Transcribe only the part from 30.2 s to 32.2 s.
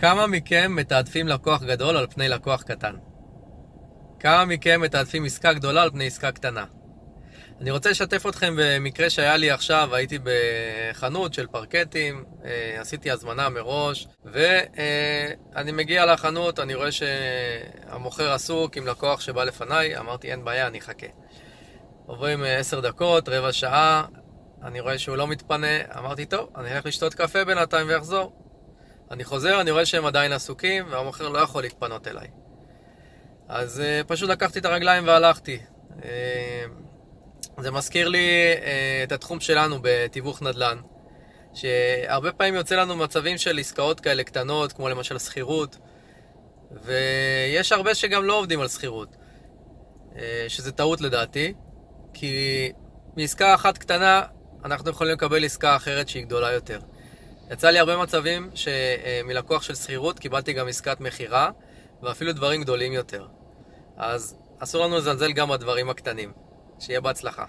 עסוקים, והמוכר לא יכול להתפנות